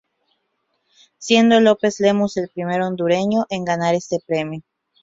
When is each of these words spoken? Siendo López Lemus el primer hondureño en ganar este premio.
Siendo 1.19 1.59
López 1.59 1.99
Lemus 1.99 2.35
el 2.37 2.49
primer 2.49 2.81
hondureño 2.81 3.45
en 3.51 3.63
ganar 3.65 3.93
este 3.93 4.17
premio. 4.25 4.63